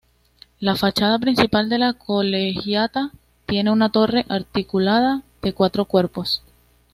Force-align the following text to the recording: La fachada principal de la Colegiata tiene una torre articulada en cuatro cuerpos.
La 0.59 0.75
fachada 0.75 1.19
principal 1.19 1.69
de 1.69 1.77
la 1.77 1.93
Colegiata 1.93 3.11
tiene 3.45 3.69
una 3.69 3.91
torre 3.91 4.25
articulada 4.29 5.21
en 5.43 5.51
cuatro 5.51 5.85
cuerpos. 5.85 6.41